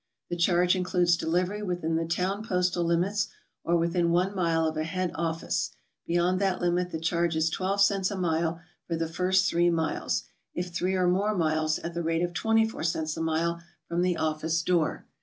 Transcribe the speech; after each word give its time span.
The 0.31 0.35
charge 0.35 0.75
includes 0.75 1.15
delivery 1.15 1.61
within 1.61 1.95
the 1.95 2.07
town 2.07 2.43
postal 2.43 2.83
limits, 2.83 3.27
or 3.63 3.77
within 3.77 4.05
oue 4.07 4.33
mile 4.33 4.65
of 4.65 4.75
a 4.75 4.83
head 4.83 5.11
office; 5.13 5.73
be 6.07 6.15
yond 6.15 6.41
that 6.41 6.59
limit 6.59 6.89
the 6.89 6.99
charge 6.99 7.35
is 7.35 7.51
12 7.51 7.79
cents 7.79 8.09
a 8.09 8.17
mile 8.17 8.59
for 8.87 8.95
the 8.95 9.07
first 9.07 9.47
three 9.47 9.69
miles; 9.69 10.23
if 10.55 10.69
three 10.73 10.95
or 10.95 11.07
more 11.07 11.37
miles, 11.37 11.77
at 11.77 11.93
the 11.93 12.01
rate 12.01 12.23
of 12.23 12.33
24 12.33 12.81
cents 12.81 13.15
a 13.15 13.21
mile 13.21 13.61
from 13.87 14.01
the 14.01 14.17
office 14.17 14.63
door. 14.63 15.05